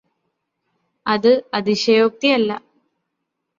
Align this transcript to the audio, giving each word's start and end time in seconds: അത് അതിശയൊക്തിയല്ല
അത് 1.05 1.29
അതിശയൊക്തിയല്ല 1.53 2.51